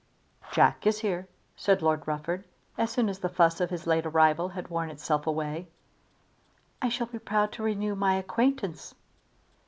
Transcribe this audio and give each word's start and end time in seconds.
"Jack 0.49 0.87
is 0.87 1.01
here," 1.01 1.27
said 1.55 1.83
Lord 1.83 2.07
Rufford, 2.07 2.43
as 2.75 2.89
soon 2.89 3.07
as 3.07 3.19
the 3.19 3.29
fuss 3.29 3.61
of 3.61 3.69
his 3.69 3.85
late 3.85 4.07
arrival 4.07 4.49
had 4.49 4.67
worn 4.69 4.89
itself 4.89 5.27
away. 5.27 5.67
"I 6.81 6.89
shall 6.89 7.05
be 7.05 7.19
proud 7.19 7.51
to 7.51 7.61
renew 7.63 7.93
my 7.93 8.15
acquaintance." 8.15 8.95